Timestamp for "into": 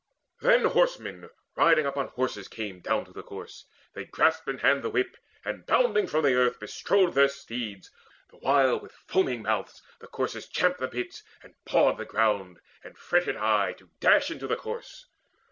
14.31-14.47